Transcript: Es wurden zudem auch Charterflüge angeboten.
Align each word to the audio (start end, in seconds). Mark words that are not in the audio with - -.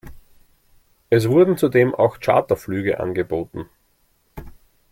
Es 1.11 1.29
wurden 1.29 1.57
zudem 1.57 1.93
auch 1.93 2.19
Charterflüge 2.19 2.99
angeboten. 2.99 3.69